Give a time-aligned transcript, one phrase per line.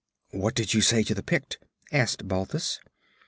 [0.31, 1.59] 'What did you say to the Pict?'
[1.91, 2.79] asked Balthus.